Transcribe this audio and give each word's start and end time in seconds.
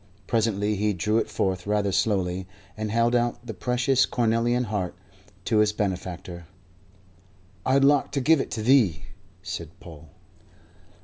Presently 0.25 0.77
he 0.77 0.93
drew 0.93 1.19
it 1.19 1.29
forth 1.29 1.67
rather 1.67 1.91
slowly, 1.91 2.47
and 2.75 2.89
held 2.89 3.13
out 3.13 3.45
the 3.45 3.53
precious 3.53 4.07
cornelian 4.07 4.63
heart 4.63 4.95
to 5.45 5.59
his 5.59 5.73
benefactor. 5.73 6.47
"I 7.67 7.75
'ud 7.75 7.83
like 7.83 8.09
to 8.13 8.19
give 8.19 8.41
it 8.41 8.49
thee," 8.49 9.03
said 9.43 9.79
Paul. 9.79 10.09